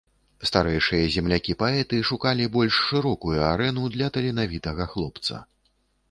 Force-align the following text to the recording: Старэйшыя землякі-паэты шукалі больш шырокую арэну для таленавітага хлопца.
Старэйшыя 0.49 1.01
землякі-паэты 1.15 1.99
шукалі 2.09 2.47
больш 2.55 2.79
шырокую 2.87 3.35
арэну 3.49 3.83
для 3.97 4.07
таленавітага 4.15 4.89
хлопца. 4.95 5.35